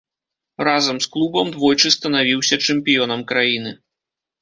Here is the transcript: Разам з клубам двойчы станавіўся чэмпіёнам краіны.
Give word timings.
Разам 0.67 0.97
з 1.03 1.09
клубам 1.17 1.53
двойчы 1.57 1.93
станавіўся 1.99 2.55
чэмпіёнам 2.65 3.19
краіны. 3.33 3.81